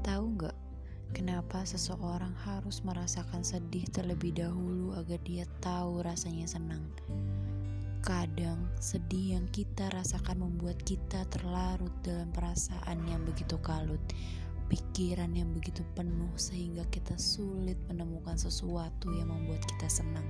Tahu 0.00 0.24
nggak 0.40 0.56
kenapa 1.12 1.60
seseorang 1.68 2.32
harus 2.48 2.80
merasakan 2.80 3.44
sedih 3.44 3.84
terlebih 3.92 4.32
dahulu 4.32 4.96
agar 4.96 5.20
dia 5.28 5.44
tahu 5.60 6.00
rasanya 6.00 6.48
senang? 6.48 6.88
Kadang 8.00 8.72
sedih 8.80 9.36
yang 9.36 9.44
kita 9.52 9.92
rasakan 9.92 10.40
membuat 10.40 10.80
kita 10.88 11.28
terlarut 11.28 11.92
dalam 12.00 12.32
perasaan 12.32 13.04
yang 13.04 13.20
begitu 13.28 13.60
kalut, 13.60 14.00
pikiran 14.72 15.28
yang 15.36 15.52
begitu 15.52 15.84
penuh 15.92 16.32
sehingga 16.40 16.88
kita 16.88 17.20
sulit 17.20 17.76
menemukan 17.92 18.40
sesuatu 18.40 19.12
yang 19.12 19.28
membuat 19.28 19.60
kita 19.76 19.92
senang. 19.92 20.24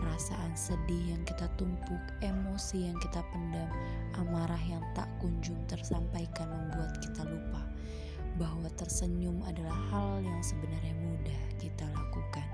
Perasaan 0.00 0.56
sedih 0.56 1.12
yang 1.12 1.22
kita 1.28 1.44
tumpuk, 1.60 2.00
emosi 2.24 2.88
yang 2.88 2.96
kita 3.04 3.20
pendam, 3.28 3.68
amarah 4.16 4.60
yang 4.64 4.80
tak 4.96 5.06
kunjung 5.20 5.60
tersampaikan 5.68 6.48
membuat 6.48 6.96
kita 7.04 7.20
lupa 7.28 7.60
bahwa 8.40 8.64
tersenyum 8.80 9.44
adalah 9.44 9.76
hal 9.92 10.24
yang 10.24 10.40
sebenarnya 10.40 10.96
mudah 11.04 11.42
kita 11.60 11.84
lakukan. 11.92 12.48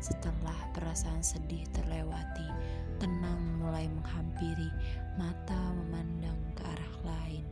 Setelah 0.00 0.56
perasaan 0.72 1.20
sedih 1.20 1.68
terlewati, 1.76 2.48
tenang 2.96 3.60
mulai 3.60 3.84
menghampiri, 3.92 4.72
mata 5.20 5.60
memandang 5.76 6.40
ke 6.56 6.64
arah 6.64 6.94
lain. 7.04 7.44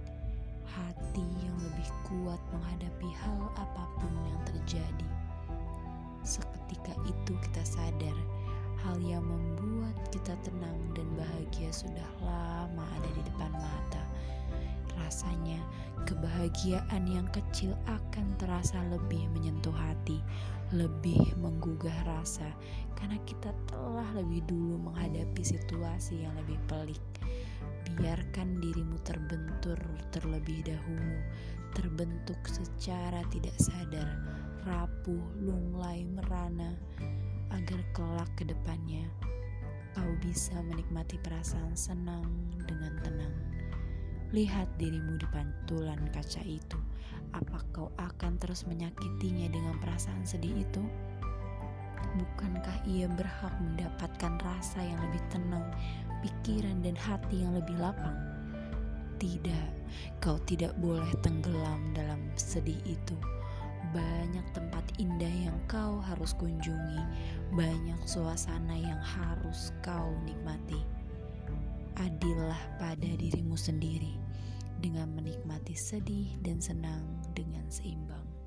Hati 0.65 1.27
yang 1.45 1.57
lebih 1.61 1.89
kuat 2.09 2.41
menghadapi 2.49 3.11
hal 3.21 3.53
apa 3.61 3.85
pun 4.01 4.13
yang 4.25 4.41
terjadi. 4.49 5.09
Seketika 6.25 6.97
itu 7.05 7.33
kita 7.37 7.63
sadar 7.69 8.17
hal 8.85 8.99
yang 9.03 9.25
membuat 9.27 9.97
kita 10.15 10.39
tenang 10.47 10.79
dan 10.95 11.09
bahagia 11.19 11.71
sudah 11.71 12.09
lama 12.23 12.85
ada 12.99 13.09
di 13.17 13.23
depan 13.27 13.53
mata 13.57 14.03
rasanya 15.09 15.63
kebahagiaan 16.05 17.05
yang 17.09 17.25
kecil 17.33 17.73
akan 17.89 18.27
terasa 18.37 18.81
lebih 18.89 19.25
menyentuh 19.33 19.73
hati, 19.73 20.21
lebih 20.73 21.21
menggugah 21.41 21.95
rasa, 22.05 22.49
karena 22.97 23.17
kita 23.25 23.53
telah 23.69 24.05
lebih 24.17 24.45
dulu 24.49 24.77
menghadapi 24.89 25.43
situasi 25.45 26.25
yang 26.25 26.35
lebih 26.45 26.61
pelik. 26.69 27.05
Biarkan 27.97 28.61
dirimu 28.61 29.01
terbentur 29.05 29.81
terlebih 30.13 30.65
dahulu, 30.65 31.19
terbentuk 31.73 32.39
secara 32.45 33.25
tidak 33.33 33.57
sadar, 33.57 34.13
rapuh, 34.69 35.25
lunglai, 35.41 36.05
merana, 36.05 36.73
agar 37.53 37.81
kelak 37.97 38.31
ke 38.37 38.45
depannya 38.49 39.07
kau 39.99 40.15
bisa 40.23 40.55
menikmati 40.63 41.19
perasaan 41.19 41.75
senang 41.75 42.23
dengan 42.71 42.95
tenang. 43.03 43.35
Lihat 44.31 44.71
dirimu 44.79 45.19
di 45.19 45.27
pantulan 45.35 45.99
kaca 46.15 46.39
itu. 46.47 46.79
Apa 47.35 47.59
kau 47.75 47.91
akan 47.99 48.39
terus 48.39 48.63
menyakitinya 48.69 49.51
dengan 49.51 49.75
perasaan 49.83 50.23
sedih 50.23 50.63
itu? 50.63 50.85
Bukankah 52.15 52.87
ia 52.87 53.11
berhak 53.11 53.53
mendapatkan 53.59 54.39
rasa 54.39 54.87
yang 54.87 55.03
lebih 55.11 55.23
tenang, 55.35 55.67
pikiran 56.23 56.79
dan 56.81 56.95
hati 56.95 57.43
yang 57.43 57.59
lebih 57.59 57.75
lapang? 57.83 58.17
Tidak, 59.19 59.69
kau 60.23 60.39
tidak 60.47 60.79
boleh 60.79 61.11
tenggelam 61.27 61.91
dalam 61.91 62.23
sedih 62.39 62.79
itu. 62.87 63.19
Banyak 63.89 64.47
tempat 64.53 64.85
indah 65.01 65.33
yang 65.49 65.59
kau 65.65 66.01
harus 66.05 66.37
kunjungi, 66.37 67.01
banyak 67.57 68.01
suasana 68.05 68.77
yang 68.77 69.01
harus 69.01 69.73
kau 69.81 70.13
nikmati 70.29 70.99
adillah 71.99 72.79
pada 72.79 73.11
dirimu 73.19 73.59
sendiri 73.59 74.15
dengan 74.79 75.11
menikmati 75.19 75.75
sedih 75.75 76.31
dan 76.47 76.63
senang 76.63 77.03
dengan 77.35 77.67
seimbang. 77.67 78.38